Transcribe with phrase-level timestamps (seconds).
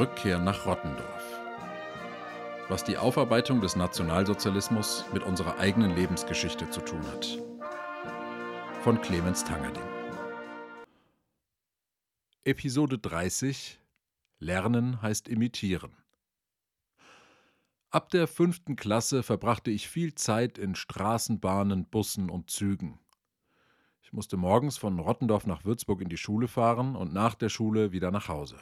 [0.00, 1.40] Rückkehr nach Rottendorf.
[2.68, 7.38] Was die Aufarbeitung des Nationalsozialismus mit unserer eigenen Lebensgeschichte zu tun hat.
[8.82, 9.82] Von Clemens Tangerding.
[12.44, 13.78] Episode 30
[14.38, 15.94] Lernen heißt imitieren.
[17.92, 23.00] Ab der fünften Klasse verbrachte ich viel Zeit in Straßenbahnen, Bussen und Zügen.
[24.00, 27.90] Ich musste morgens von Rottendorf nach Würzburg in die Schule fahren und nach der Schule
[27.90, 28.58] wieder nach Hause.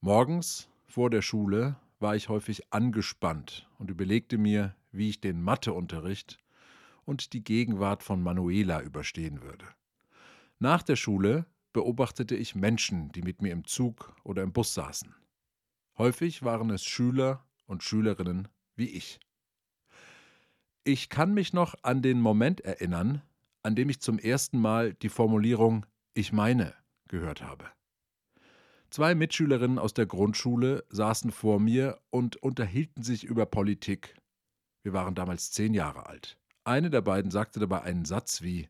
[0.00, 6.38] Morgens vor der Schule war ich häufig angespannt und überlegte mir, wie ich den Matheunterricht
[7.04, 9.66] und die Gegenwart von Manuela überstehen würde.
[10.58, 15.14] Nach der Schule beobachtete ich Menschen, die mit mir im Zug oder im Bus saßen.
[15.96, 19.20] Häufig waren es Schüler und Schülerinnen wie ich.
[20.82, 23.22] Ich kann mich noch an den Moment erinnern,
[23.62, 26.74] an dem ich zum ersten Mal die Formulierung Ich meine
[27.08, 27.66] gehört habe.
[28.90, 34.14] Zwei Mitschülerinnen aus der Grundschule saßen vor mir und unterhielten sich über Politik.
[34.82, 36.38] Wir waren damals zehn Jahre alt.
[36.64, 38.68] Eine der beiden sagte dabei einen Satz wie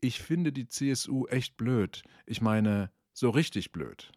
[0.00, 2.02] Ich finde die CSU echt blöd.
[2.26, 4.12] Ich meine, so richtig blöd.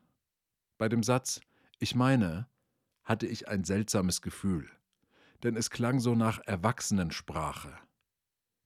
[0.77, 1.39] Bei dem Satz
[1.79, 2.47] Ich meine
[3.09, 4.69] hatte ich ein seltsames Gefühl,
[5.41, 7.75] denn es klang so nach Erwachsenensprache.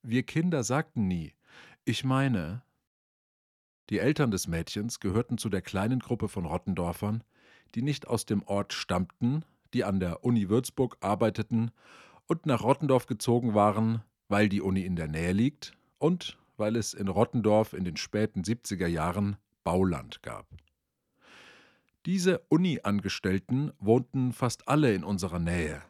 [0.02, 1.34] Wir Kinder sagten nie
[1.86, 2.62] Ich meine,
[3.90, 7.24] die Eltern des Mädchens gehörten zu der kleinen Gruppe von Rottendorfern,
[7.74, 11.72] die nicht aus dem Ort stammten, die an der Uni Würzburg arbeiteten
[12.28, 16.94] und nach Rottendorf gezogen waren, weil die Uni in der Nähe liegt und weil es
[16.94, 20.48] in Rottendorf in den späten 70er Jahren Bauland gab.
[22.06, 25.82] Diese Uni-Angestellten wohnten fast alle in unserer Nähe.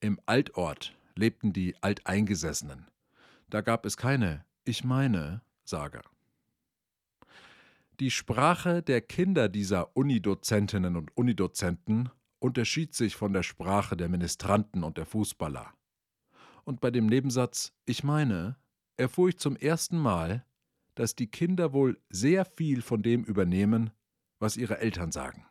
[0.00, 2.86] Im Altort lebten die Alteingesessenen.
[3.50, 6.02] Da gab es keine Ich meine Sager.
[8.00, 12.08] Die Sprache der Kinder dieser Unidozentinnen und Unidozenten
[12.38, 15.74] unterschied sich von der Sprache der Ministranten und der Fußballer.
[16.64, 18.56] Und bei dem Nebensatz Ich meine
[18.96, 20.46] erfuhr ich zum ersten Mal,
[20.94, 23.90] dass die Kinder wohl sehr viel von dem übernehmen,
[24.42, 25.46] was ihre Eltern sagen.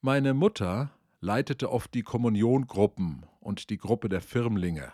[0.00, 4.92] Meine Mutter leitete oft die Kommuniongruppen und die Gruppe der Firmlinge.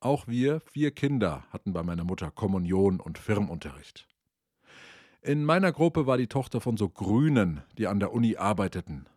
[0.00, 4.06] Auch wir vier Kinder hatten bei meiner Mutter Kommunion und Firmunterricht.
[5.22, 9.08] In meiner Gruppe war die Tochter von so Grünen, die an der Uni arbeiteten.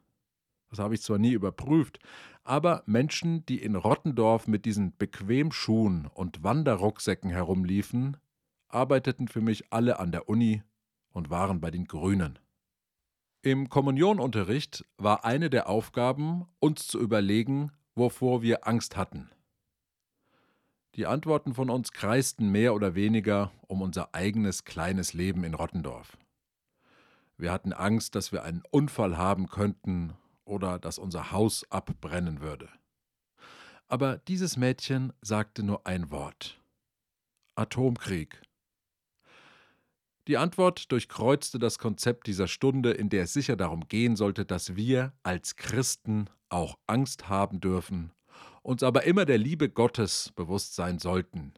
[0.69, 1.99] Das habe ich zwar nie überprüft,
[2.43, 8.17] aber Menschen, die in Rottendorf mit diesen Bequemschuhen und Wanderrucksäcken herumliefen,
[8.67, 10.63] arbeiteten für mich alle an der Uni
[11.19, 12.39] und waren bei den Grünen.
[13.41, 19.29] Im Kommunionunterricht war eine der Aufgaben, uns zu überlegen, wovor wir Angst hatten.
[20.95, 26.17] Die Antworten von uns kreisten mehr oder weniger um unser eigenes kleines Leben in Rottendorf.
[27.37, 30.13] Wir hatten Angst, dass wir einen Unfall haben könnten
[30.45, 32.69] oder dass unser Haus abbrennen würde.
[33.87, 36.61] Aber dieses Mädchen sagte nur ein Wort.
[37.55, 38.41] Atomkrieg.
[40.29, 44.77] Die Antwort durchkreuzte das Konzept dieser Stunde, in der es sicher darum gehen sollte, dass
[44.77, 48.13] wir als Christen auch Angst haben dürfen
[48.69, 51.53] uns aber immer der Liebe Gottes bewusst sein sollten.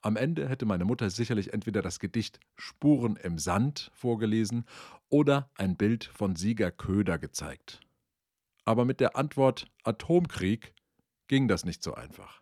[0.00, 4.64] Am Ende hätte meine Mutter sicherlich entweder das Gedicht Spuren im Sand vorgelesen
[5.08, 7.80] oder ein Bild von Sieger Köder gezeigt.
[8.64, 10.74] Aber mit der Antwort Atomkrieg
[11.28, 12.41] ging das nicht so einfach.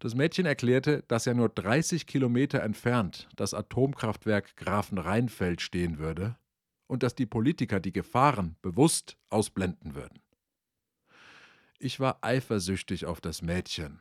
[0.00, 6.36] Das Mädchen erklärte, dass ja nur 30 Kilometer entfernt das Atomkraftwerk Grafenrheinfeld stehen würde
[6.86, 10.20] und dass die Politiker die Gefahren bewusst ausblenden würden.
[11.80, 14.00] Ich war eifersüchtig auf das Mädchen,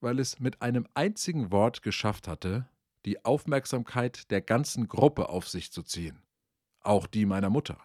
[0.00, 2.68] weil es mit einem einzigen Wort geschafft hatte,
[3.04, 6.22] die Aufmerksamkeit der ganzen Gruppe auf sich zu ziehen,
[6.80, 7.78] auch die meiner Mutter.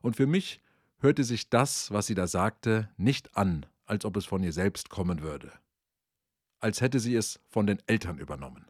[0.00, 0.60] Und für mich
[0.98, 4.88] hörte sich das, was sie da sagte, nicht an, als ob es von ihr selbst
[4.88, 5.52] kommen würde,
[6.64, 8.64] als hätte sie es von den Eltern übernommen.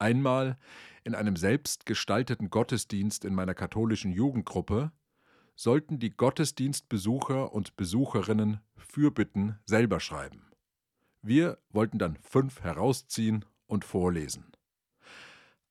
[0.00, 0.58] Einmal
[1.04, 4.90] in einem selbstgestalteten Gottesdienst in meiner katholischen Jugendgruppe
[5.54, 10.50] sollten die Gottesdienstbesucher und Besucherinnen Fürbitten selber schreiben.
[11.22, 14.50] Wir wollten dann fünf herausziehen und vorlesen.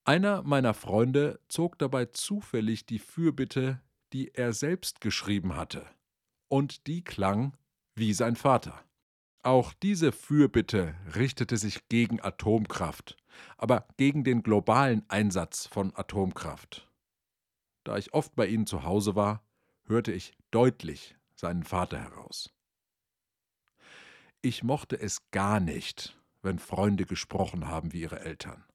[0.06, 3.82] Einer meiner Freunde zog dabei zufällig die Fürbitte,
[4.14, 5.86] die er selbst geschrieben hatte,
[6.48, 7.58] und die klang
[7.96, 8.82] wie sein Vater.
[9.42, 13.16] Auch diese Fürbitte richtete sich gegen Atomkraft,
[13.58, 16.90] aber gegen den globalen Einsatz von Atomkraft.
[17.86, 19.42] Da ich oft bei ihnen zu Hause war,
[19.86, 22.54] hörte ich deutlich seinen Vater heraus.
[24.42, 28.66] Ich mochte es gar nicht, wenn Freunde gesprochen haben wie ihre Eltern.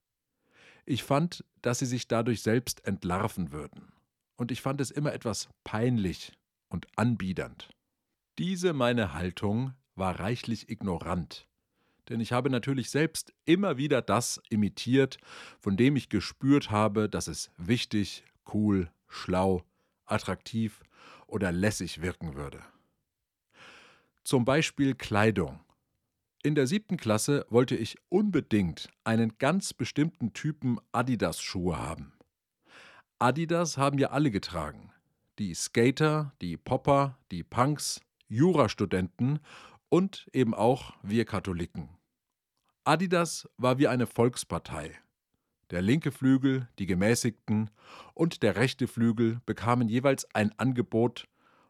[0.86, 3.92] Ich fand, dass sie sich dadurch selbst entlarven würden.
[4.36, 6.36] Und ich fand es immer etwas peinlich
[6.68, 7.70] und anbiedernd.
[8.38, 11.46] Diese meine Haltung war reichlich ignorant,
[12.08, 15.18] denn ich habe natürlich selbst immer wieder das imitiert,
[15.60, 19.62] von dem ich gespürt habe, dass es wichtig, cool, schlau,
[20.06, 20.80] attraktiv
[21.26, 22.62] oder lässig wirken würde.
[24.22, 25.60] Zum Beispiel Kleidung.
[26.42, 32.12] In der siebten Klasse wollte ich unbedingt einen ganz bestimmten Typen Adidas-Schuhe haben.
[33.18, 34.92] Adidas haben ja alle getragen.
[35.38, 39.40] Die Skater, die Popper, die Punks, Jurastudenten
[39.94, 41.88] und eben auch wir Katholiken.
[42.82, 44.90] Adidas war wie eine Volkspartei.
[45.70, 47.70] Der linke Flügel, die Gemäßigten
[48.12, 51.28] und der rechte Flügel bekamen jeweils ein Angebot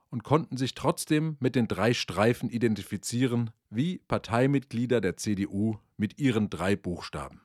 [0.08, 6.48] und konnten sich trotzdem mit den drei Streifen identifizieren, wie Parteimitglieder der CDU mit ihren
[6.48, 7.42] drei Buchstaben.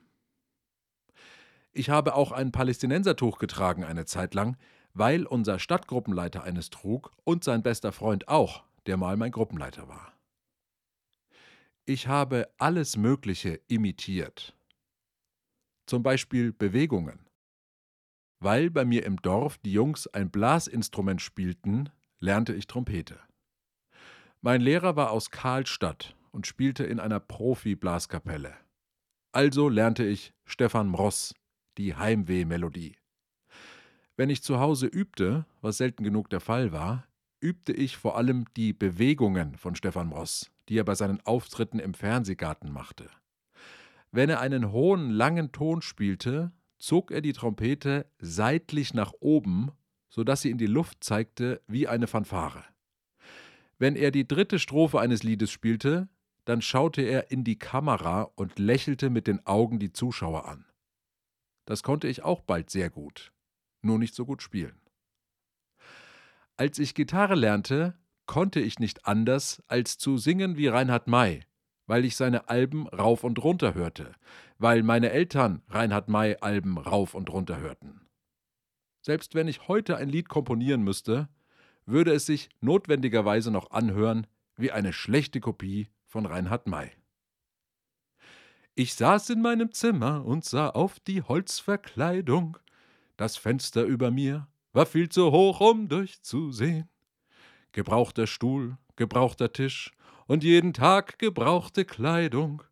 [1.73, 4.55] Ich habe auch ein Palästinensertuch getragen eine Zeit lang,
[4.93, 10.13] weil unser Stadtgruppenleiter eines trug und sein bester Freund auch, der mal mein Gruppenleiter war.
[11.89, 14.55] Ich habe alles Mögliche imitiert.
[15.87, 17.25] Zum Beispiel Bewegungen.
[18.39, 21.89] Weil bei mir im Dorf die Jungs ein Blasinstrument spielten,
[22.19, 23.19] lernte ich Trompete.
[24.41, 28.53] Mein Lehrer war aus Karlstadt und spielte in einer Profi-Blaskapelle.
[29.31, 31.33] Also lernte ich Stefan Mross,
[31.79, 32.97] die Heimweh-Melodie.
[34.15, 37.07] Wenn ich zu Hause übte, was selten genug der Fall war,
[37.41, 41.93] übte ich vor allem die Bewegungen von Stefan Mross, die er bei seinen Auftritten im
[41.93, 43.09] Fernsehgarten machte.
[44.11, 49.71] Wenn er einen hohen, langen Ton spielte, zog er die Trompete seitlich nach oben,
[50.09, 52.63] sodass sie in die Luft zeigte wie eine Fanfare.
[53.77, 56.09] Wenn er die dritte Strophe eines Liedes spielte,
[56.45, 60.65] dann schaute er in die Kamera und lächelte mit den Augen die Zuschauer an.
[61.65, 63.31] Das konnte ich auch bald sehr gut,
[63.81, 64.81] nur nicht so gut spielen.
[66.57, 67.95] Als ich Gitarre lernte,
[68.29, 71.41] konnte ich nicht anders, als zu singen wie Reinhard May,
[71.87, 74.13] weil ich seine Alben rauf und runter hörte,
[74.59, 78.01] weil meine Eltern Reinhard May Alben rauf und runter hörten.
[79.01, 81.27] Selbst wenn ich heute ein Lied komponieren müsste,
[81.87, 84.27] würde es sich notwendigerweise noch anhören
[84.57, 86.91] wie eine schlechte Kopie von Reinhard May.
[88.75, 92.59] Ich saß in meinem Zimmer und sah auf die Holzverkleidung.
[93.17, 96.87] Das Fenster über mir war viel zu hoch, um durchzusehen.
[97.71, 99.91] Gebrauchter Stuhl, gebrauchter Tisch
[100.27, 102.63] und jeden Tag gebrauchte Kleidung.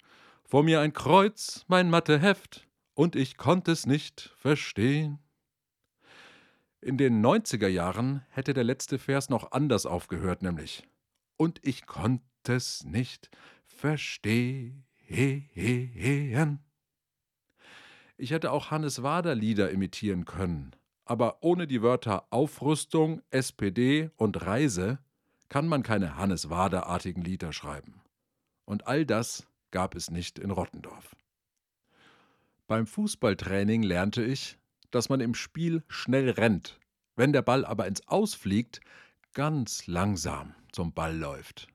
[0.44, 5.20] Vor mir ein Kreuz, mein Matheheft, und ich konnte es nicht verstehen.
[6.82, 10.88] In den 90er Jahren hätte der letzte Vers noch anders aufgehört, nämlich
[11.36, 13.30] Und ich konnte es nicht
[13.66, 16.36] verstehen he,
[18.18, 20.76] Ich hätte auch Hannes Wader Lieder imitieren können,
[21.10, 25.00] aber ohne die Wörter Aufrüstung, SPD und Reise
[25.50, 28.02] kann man keine Hannes Wader-artigen Lieder schreiben.
[28.66, 31.16] Und all das gab es nicht in Rottendorf.
[32.68, 34.58] Beim Fußballtraining lernte ich,
[34.92, 36.80] dass man im Spiel schnell rennt,
[37.16, 38.82] wenn der Ball aber ins Ausfliegt,
[39.34, 41.68] ganz langsam zum Ball läuft.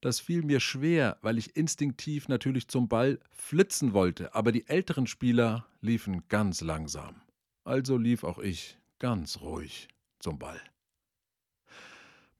[0.00, 5.06] Das fiel mir schwer, weil ich instinktiv natürlich zum Ball flitzen wollte, aber die älteren
[5.06, 7.20] Spieler liefen ganz langsam.
[7.64, 9.88] Also lief auch ich ganz ruhig
[10.18, 10.60] zum Ball.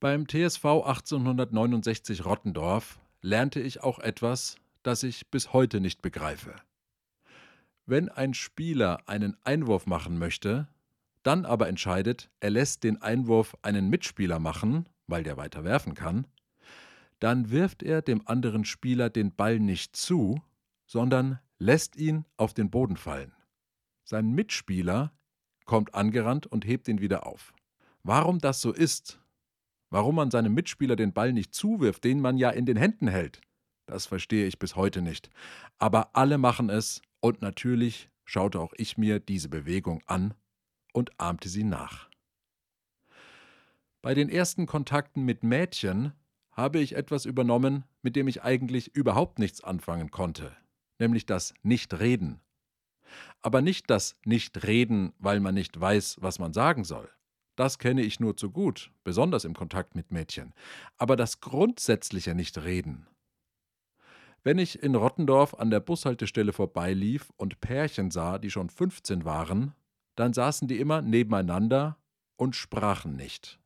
[0.01, 6.55] Beim TSV 1869 Rottendorf lernte ich auch etwas, das ich bis heute nicht begreife.
[7.85, 10.69] Wenn ein Spieler einen Einwurf machen möchte,
[11.23, 16.27] dann aber entscheidet, er lässt den Einwurf einen Mitspieler machen, weil der weiter werfen kann,
[17.19, 20.43] dann wirft er dem anderen Spieler den Ball nicht zu,
[20.87, 23.35] sondern lässt ihn auf den Boden fallen.
[24.11, 25.13] Sein Mitspieler
[25.67, 27.55] kommt angerannt und hebt ihn wieder auf.
[28.03, 29.21] Warum das so ist,
[29.89, 33.41] warum man seinem Mitspieler den Ball nicht zuwirft, den man ja in den Händen hält,
[33.87, 35.31] das verstehe ich bis heute nicht.
[35.79, 40.35] Aber alle machen es und natürlich schaute auch ich mir diese Bewegung an
[40.93, 42.11] und ahmte sie nach.
[44.03, 46.15] Bei den ersten Kontakten mit Mädchen
[46.51, 50.57] habe ich etwas übernommen, mit dem ich eigentlich überhaupt nichts anfangen konnte,
[50.99, 52.41] nämlich das Nichtreden.
[53.43, 57.09] Aber nicht das Nichtreden, weil man nicht weiß, was man sagen soll.
[57.57, 60.55] Das kenne ich nur zu gut, besonders im Kontakt mit Mädchen.
[60.97, 63.07] Aber das grundsätzliche Nichtreden.
[64.43, 69.75] Wenn ich in Rottendorf an der Bushaltestelle vorbeilief und Pärchen sah, die schon 15 waren,
[70.17, 71.99] dann saßen die immer nebeneinander
[72.37, 73.61] und sprachen nicht.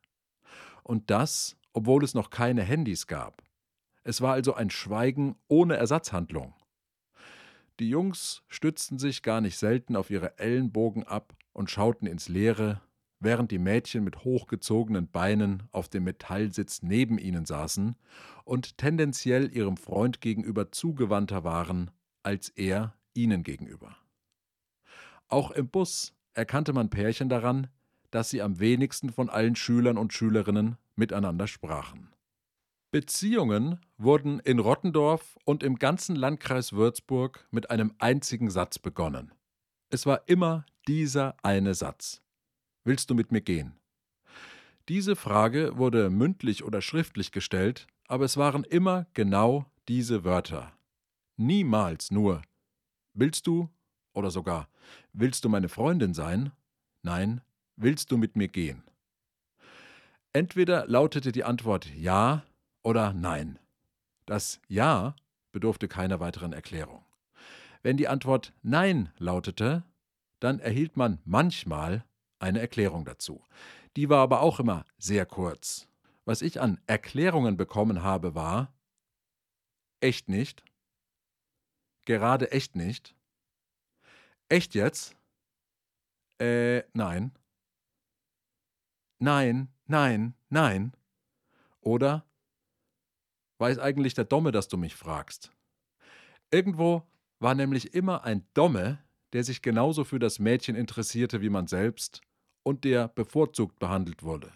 [0.82, 3.42] Und das, obwohl es noch keine Handys gab.
[4.02, 6.54] Es war also ein Schweigen ohne Ersatzhandlung.
[7.80, 12.80] Die Jungs stützten sich gar nicht selten auf ihre Ellenbogen ab und schauten ins Leere,
[13.18, 17.96] während die Mädchen mit hochgezogenen Beinen auf dem Metallsitz neben ihnen saßen
[18.44, 21.90] und tendenziell ihrem Freund gegenüber zugewandter waren
[22.24, 23.96] als er ihnen gegenüber.
[25.28, 27.68] Auch im Bus erkannte man Pärchen daran,
[28.10, 32.13] dass sie am wenigsten von allen Schülern und Schülerinnen miteinander sprachen.
[32.94, 39.34] Beziehungen wurden in Rottendorf und im ganzen Landkreis Würzburg mit einem einzigen Satz begonnen.
[39.90, 42.22] Es war immer dieser eine Satz.
[42.84, 43.74] Willst du mit mir gehen?
[44.88, 50.72] Diese Frage wurde mündlich oder schriftlich gestellt, aber es waren immer genau diese Wörter.
[51.36, 52.42] Niemals nur
[53.12, 53.68] Willst du
[54.12, 54.68] oder sogar
[55.12, 56.52] Willst du meine Freundin sein?
[57.02, 57.40] Nein,
[57.74, 58.84] willst du mit mir gehen?
[60.32, 62.44] Entweder lautete die Antwort Ja
[62.84, 63.58] oder Nein.
[64.26, 65.16] Das Ja
[65.50, 67.04] bedurfte keiner weiteren Erklärung.
[67.82, 69.82] Wenn die Antwort Nein lautete,
[70.38, 72.04] dann erhielt man manchmal
[72.38, 73.44] eine Erklärung dazu.
[73.96, 75.88] Die war aber auch immer sehr kurz.
[76.24, 78.72] Was ich an Erklärungen bekommen habe, war
[80.00, 80.64] echt nicht,
[82.04, 83.14] gerade echt nicht,
[84.48, 85.16] echt jetzt,
[86.40, 87.32] äh, nein,
[89.18, 90.92] nein, nein, nein,
[91.80, 92.24] oder
[93.58, 95.50] weiß eigentlich der Domme, dass du mich fragst.
[96.50, 97.02] Irgendwo
[97.38, 98.98] war nämlich immer ein Domme,
[99.32, 102.20] der sich genauso für das Mädchen interessierte wie man selbst
[102.62, 104.52] und der bevorzugt behandelt wurde.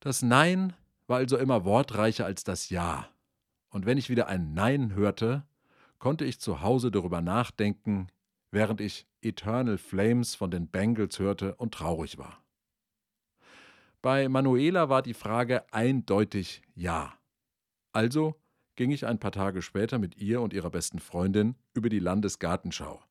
[0.00, 0.72] Das Nein
[1.06, 3.08] war also immer wortreicher als das Ja.
[3.68, 5.44] Und wenn ich wieder ein Nein hörte,
[5.98, 8.08] konnte ich zu Hause darüber nachdenken,
[8.50, 12.42] während ich Eternal Flames von den Bengals hörte und traurig war.
[14.02, 17.12] Bei Manuela war die Frage eindeutig Ja.
[17.92, 18.40] Also
[18.74, 23.02] ging ich ein paar Tage später mit ihr und ihrer besten Freundin über die Landesgartenschau.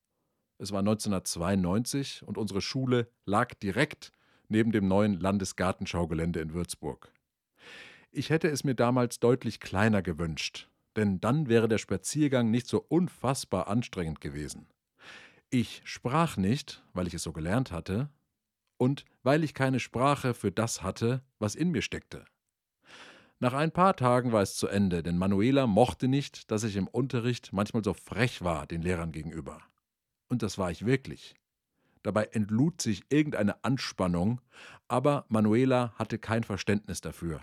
[0.57, 4.11] Es war 1992 und unsere Schule lag direkt
[4.47, 7.13] neben dem neuen Landesgartenschaugelände in Würzburg.
[8.09, 12.83] Ich hätte es mir damals deutlich kleiner gewünscht, denn dann wäre der Spaziergang nicht so
[12.89, 14.67] unfassbar anstrengend gewesen.
[15.51, 18.09] Ich sprach nicht, weil ich es so gelernt hatte,
[18.79, 22.25] und weil ich keine Sprache für das hatte, was in mir steckte.
[23.39, 26.87] Nach ein paar Tagen war es zu Ende, denn Manuela mochte nicht, dass ich im
[26.87, 29.61] Unterricht manchmal so frech war den Lehrern gegenüber.
[30.27, 31.35] Und das war ich wirklich.
[32.03, 34.41] Dabei entlud sich irgendeine Anspannung,
[34.87, 37.41] aber Manuela hatte kein Verständnis dafür.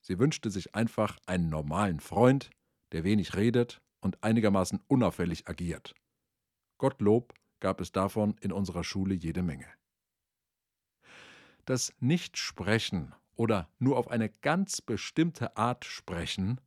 [0.00, 2.50] Sie wünschte sich einfach einen normalen Freund,
[2.92, 5.94] der wenig redet und einigermaßen unauffällig agiert.
[6.78, 9.66] Gottlob gab es davon in unserer Schule jede Menge.
[11.68, 16.62] Das Nichtsprechen oder nur auf eine ganz bestimmte Art sprechen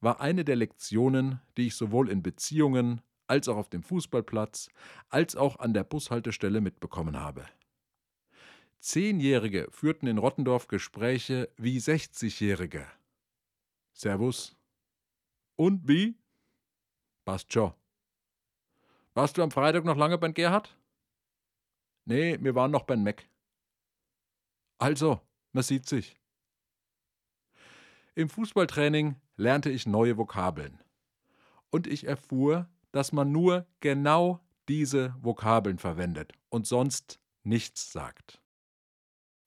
[0.00, 4.68] war eine der Lektionen, die ich sowohl in Beziehungen als auch auf dem Fußballplatz,
[5.08, 7.44] als auch an der Bushaltestelle mitbekommen habe.
[8.78, 12.86] Zehnjährige führten in Rottendorf Gespräche wie 60-Jährige.
[13.94, 14.54] Servus.
[15.56, 16.14] Und wie?
[17.24, 17.72] Passt schon.
[19.12, 20.78] Warst du am Freitag noch lange beim Gerhard?
[22.04, 23.26] Nee, wir waren noch beim Mac.
[24.78, 25.20] Also,
[25.52, 26.16] man sieht sich.
[28.14, 30.80] Im Fußballtraining lernte ich neue Vokabeln.
[31.70, 38.40] Und ich erfuhr, dass man nur genau diese Vokabeln verwendet und sonst nichts sagt.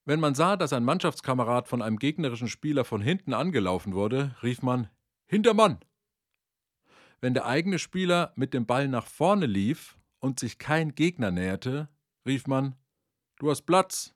[0.06, 4.62] Wenn man sah, dass ein Mannschaftskamerad von einem gegnerischen Spieler von hinten angelaufen wurde, rief
[4.62, 4.90] man
[5.28, 5.80] Hintermann.
[7.22, 11.90] Wenn der eigene Spieler mit dem Ball nach vorne lief und sich kein Gegner näherte,
[12.26, 12.76] rief man
[13.40, 14.16] Du hast Platz.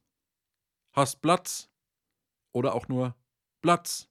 [0.93, 1.69] Hast Platz.
[2.51, 3.15] Oder auch nur
[3.61, 4.07] Platz.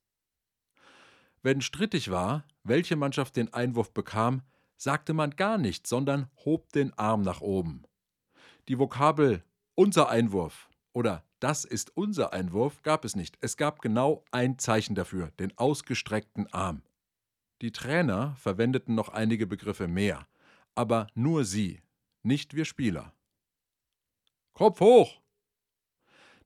[1.41, 4.43] Wenn strittig war, welche Mannschaft den Einwurf bekam,
[4.77, 7.85] sagte man gar nichts, sondern hob den Arm nach oben.
[8.69, 9.45] Die Vokabel
[9.77, 13.39] unser Einwurf oder das ist unser Einwurf gab es nicht.
[13.41, 16.83] Es gab genau ein Zeichen dafür, den ausgestreckten Arm.
[17.61, 20.27] Die Trainer verwendeten noch einige Begriffe mehr,
[20.75, 21.81] aber nur sie,
[22.23, 23.13] nicht wir Spieler.
[24.53, 25.22] Kopf hoch!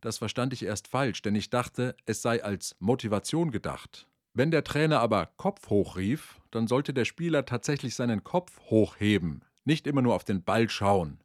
[0.01, 4.07] Das verstand ich erst falsch, denn ich dachte, es sei als Motivation gedacht.
[4.35, 9.45] Wenn der Trainer aber Kopf hoch rief, dann sollte der Spieler tatsächlich seinen Kopf hochheben,
[9.65, 11.21] nicht immer nur auf den Ball schauen,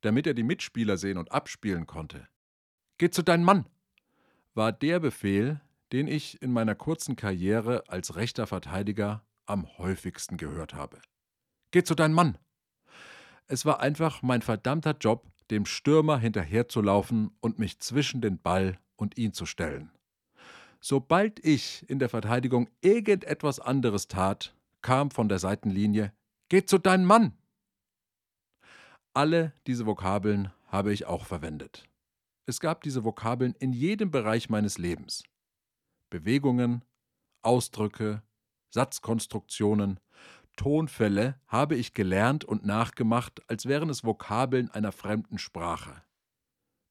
[0.00, 2.26] damit er die Mitspieler sehen und abspielen konnte.
[2.98, 3.66] Geh zu deinem Mann!
[4.54, 5.60] war der Befehl,
[5.92, 10.98] den ich in meiner kurzen Karriere als rechter Verteidiger am häufigsten gehört habe.
[11.70, 12.38] Geh zu deinem Mann!
[13.46, 19.18] Es war einfach mein verdammter Job, dem Stürmer hinterherzulaufen und mich zwischen den Ball und
[19.18, 19.90] ihn zu stellen.
[20.80, 26.12] Sobald ich in der Verteidigung irgendetwas anderes tat, kam von der Seitenlinie
[26.48, 27.36] Geh zu deinem Mann.
[29.14, 31.88] Alle diese Vokabeln habe ich auch verwendet.
[32.44, 35.24] Es gab diese Vokabeln in jedem Bereich meines Lebens.
[36.08, 36.84] Bewegungen,
[37.42, 38.22] Ausdrücke,
[38.70, 39.98] Satzkonstruktionen,
[40.56, 46.02] Tonfälle habe ich gelernt und nachgemacht, als wären es Vokabeln einer fremden Sprache.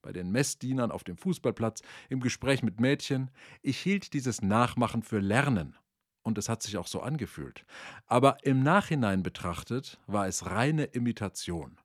[0.01, 3.31] Bei den Messdienern auf dem Fußballplatz, im Gespräch mit Mädchen,
[3.61, 5.75] ich hielt dieses Nachmachen für Lernen.
[6.21, 7.65] Und es hat sich auch so angefühlt.
[8.05, 11.77] Aber im Nachhinein betrachtet war es reine Imitation.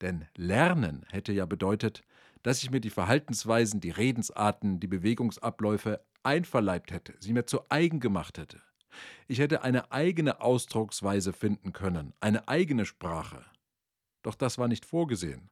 [0.00, 2.02] Denn Lernen hätte ja bedeutet,
[2.42, 8.00] dass ich mir die Verhaltensweisen, die Redensarten, die Bewegungsabläufe einverleibt hätte, sie mir zu eigen
[8.00, 8.60] gemacht hätte.
[9.26, 13.44] Ich hätte eine eigene Ausdrucksweise finden können, eine eigene Sprache.
[14.22, 15.50] Doch das war nicht vorgesehen.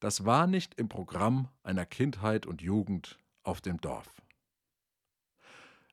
[0.00, 4.22] Das war nicht im Programm einer Kindheit und Jugend auf dem Dorf.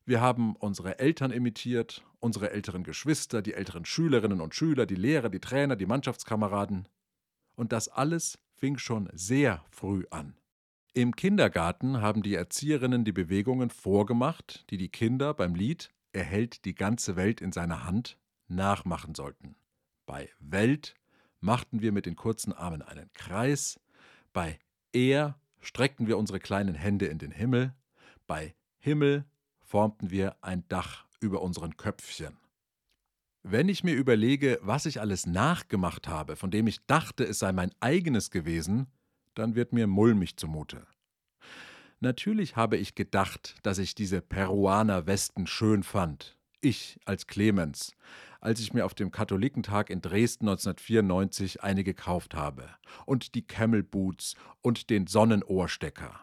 [0.06, 5.30] Wir haben unsere Eltern imitiert, unsere älteren Geschwister, die älteren Schülerinnen und Schüler, die Lehrer,
[5.30, 6.88] die Trainer, die Mannschaftskameraden.
[7.56, 10.36] Und das alles fing schon sehr früh an.
[10.94, 16.64] Im Kindergarten haben die Erzieherinnen die Bewegungen vorgemacht, die die Kinder beim Lied Er hält
[16.64, 18.18] die ganze Welt in seiner Hand
[18.48, 19.58] nachmachen sollten.
[20.06, 20.96] Bei Welt
[21.42, 23.82] machten wir mit den kurzen Armen einen Kreis,
[24.32, 24.58] bei
[24.94, 27.74] Er streckten wir unsere kleinen Hände in den Himmel,
[28.28, 29.26] bei Himmel
[29.60, 32.38] formten wir ein Dach über unseren Köpfchen.
[33.44, 37.52] Wenn ich mir überlege, was ich alles nachgemacht habe, von dem ich dachte, es sei
[37.52, 38.88] mein eigenes gewesen,
[39.34, 40.88] dann wird mir mulmig zumute.
[42.06, 46.38] Natürlich habe ich gedacht, dass ich diese Peruaner-Westen schön fand.
[46.62, 47.96] Ich als Clemens,
[48.42, 52.70] als ich mir auf dem Katholikentag in Dresden 1994 eine gekauft habe.
[53.08, 56.22] Und die Camel Boots und den Sonnenohrstecker.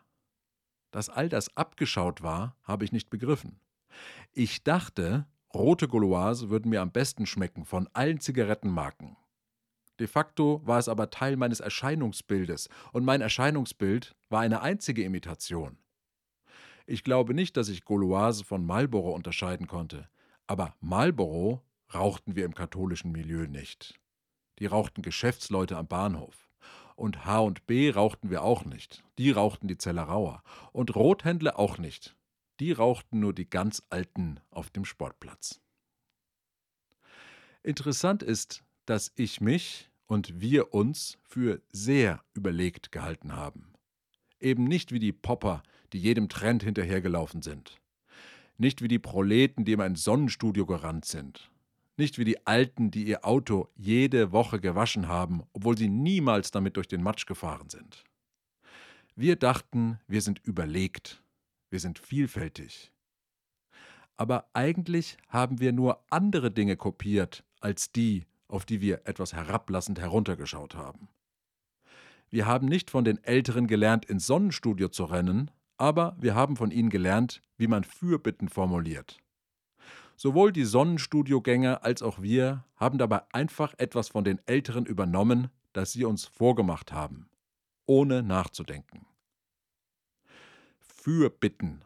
[0.93, 3.59] Dass all das abgeschaut war, habe ich nicht begriffen.
[4.33, 9.17] Ich dachte, Rote Gauloise würden mir am besten schmecken von allen Zigarettenmarken.
[10.02, 15.79] De facto war es aber Teil meines Erscheinungsbildes, und mein Erscheinungsbild war eine einzige Imitation.
[16.87, 20.09] Ich glaube nicht, dass ich Gauloise von Marlboro unterscheiden konnte,
[20.48, 21.62] aber Marlboro
[21.94, 23.94] rauchten wir im katholischen Milieu nicht.
[24.59, 26.50] Die rauchten Geschäftsleute am Bahnhof.
[26.96, 29.05] Und H&B rauchten wir auch nicht.
[29.18, 30.42] Die rauchten die Zellerauer.
[30.72, 32.16] Und Rothändler auch nicht.
[32.59, 35.61] Die rauchten nur die ganz Alten auf dem Sportplatz.
[37.62, 43.72] Interessant ist, dass ich mich und wir uns für sehr überlegt gehalten haben.
[44.40, 47.81] Eben nicht wie die Popper, die jedem Trend hinterhergelaufen sind.
[48.59, 51.51] Nicht wie die Proleten, die immer ins Sonnenstudio gerannt sind.
[51.96, 56.77] Nicht wie die Alten, die ihr Auto jede Woche gewaschen haben, obwohl sie niemals damit
[56.77, 58.05] durch den Matsch gefahren sind.
[59.16, 61.22] Wir dachten, wir sind überlegt
[61.72, 62.92] wir sind vielfältig.
[64.18, 69.99] Aber eigentlich haben wir nur andere Dinge kopiert als die, auf die wir etwas herablassend
[69.99, 71.09] heruntergeschaut haben.
[72.31, 76.71] Wir haben nicht von den Älteren gelernt, ins Sonnenstudio zu rennen, aber wir haben von
[76.71, 79.19] ihnen gelernt, wie man Fürbitten formuliert.
[80.17, 85.93] Sowohl die Sonnenstudiogänger als auch wir haben dabei einfach etwas von den Älteren übernommen, das
[85.93, 87.29] sie uns vorgemacht haben,
[87.87, 89.07] ohne nachzudenken.
[90.79, 91.85] Fürbitten.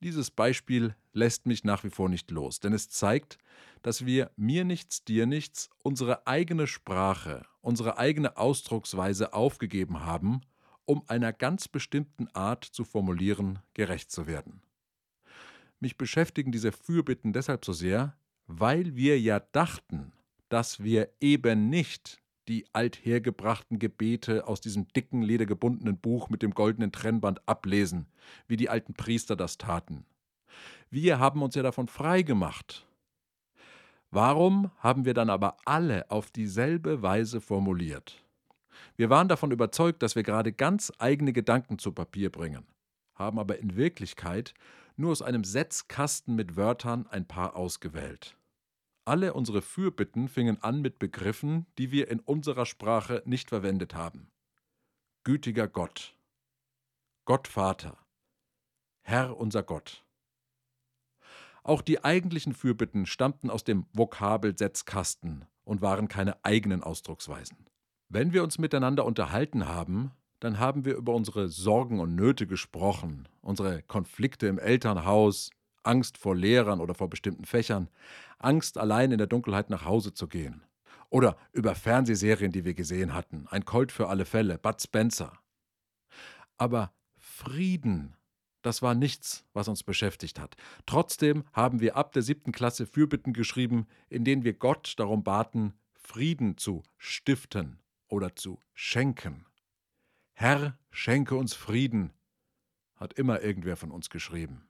[0.00, 3.38] Dieses Beispiel lässt mich nach wie vor nicht los, denn es zeigt,
[3.82, 10.42] dass wir mir nichts, dir nichts, unsere eigene Sprache, unsere eigene Ausdrucksweise aufgegeben haben,
[10.84, 14.62] um einer ganz bestimmten Art zu formulieren gerecht zu werden.
[15.80, 20.12] Mich beschäftigen diese Fürbitten deshalb so sehr, weil wir ja dachten,
[20.48, 26.92] dass wir eben nicht die althergebrachten Gebete aus diesem dicken, ledergebundenen Buch mit dem goldenen
[26.92, 28.06] Trennband ablesen,
[28.46, 30.04] wie die alten Priester das taten.
[30.90, 32.86] Wir haben uns ja davon frei gemacht.
[34.10, 38.22] Warum haben wir dann aber alle auf dieselbe Weise formuliert?
[38.96, 42.66] Wir waren davon überzeugt, dass wir gerade ganz eigene Gedanken zu Papier bringen,
[43.14, 44.54] haben aber in Wirklichkeit
[44.96, 48.36] nur aus einem Setzkasten mit Wörtern ein paar ausgewählt.
[49.06, 54.32] Alle unsere Fürbitten fingen an mit Begriffen, die wir in unserer Sprache nicht verwendet haben.
[55.22, 56.18] Gütiger Gott,
[57.24, 57.96] Gott Vater,
[59.02, 60.04] Herr unser Gott.
[61.62, 67.58] Auch die eigentlichen Fürbitten stammten aus dem Vokabelsetzkasten und waren keine eigenen Ausdrucksweisen.
[68.08, 73.28] Wenn wir uns miteinander unterhalten haben, dann haben wir über unsere Sorgen und Nöte gesprochen,
[73.40, 75.50] unsere Konflikte im Elternhaus,
[75.86, 77.88] Angst vor Lehrern oder vor bestimmten Fächern,
[78.38, 80.62] Angst, allein in der Dunkelheit nach Hause zu gehen.
[81.08, 85.38] Oder über Fernsehserien, die wir gesehen hatten, ein Colt für alle Fälle, Bud Spencer.
[86.58, 88.16] Aber Frieden,
[88.62, 90.56] das war nichts, was uns beschäftigt hat.
[90.86, 95.74] Trotzdem haben wir ab der siebten Klasse Fürbitten geschrieben, in denen wir Gott darum baten,
[95.94, 99.46] Frieden zu stiften oder zu schenken.
[100.32, 102.12] Herr, schenke uns Frieden,
[102.96, 104.65] hat immer irgendwer von uns geschrieben.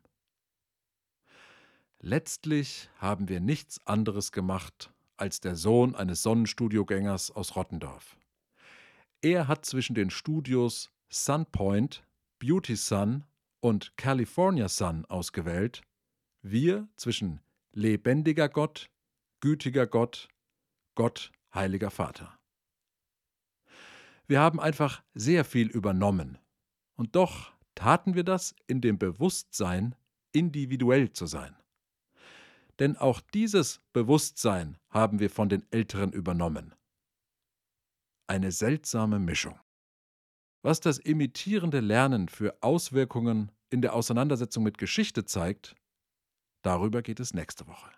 [2.01, 8.17] Letztlich haben wir nichts anderes gemacht als der Sohn eines Sonnenstudiogängers aus Rottendorf.
[9.23, 12.05] Er hat zwischen den Studios Sunpoint,
[12.39, 13.25] Beauty Sun
[13.61, 15.83] und California Sun ausgewählt,
[16.43, 17.41] wir zwischen
[17.73, 18.91] lebendiger Gott,
[19.41, 20.29] gütiger Gott,
[20.95, 22.39] Gott, heiliger Vater.
[24.27, 26.39] Wir haben einfach sehr viel übernommen,
[26.97, 29.95] und doch taten wir das in dem Bewusstsein,
[30.33, 31.57] individuell zu sein.
[32.79, 36.75] Denn auch dieses Bewusstsein haben wir von den Älteren übernommen.
[38.27, 39.59] Eine seltsame Mischung.
[40.63, 45.77] Was das imitierende Lernen für Auswirkungen in der Auseinandersetzung mit Geschichte zeigt,
[46.63, 47.91] darüber geht es nächste Woche.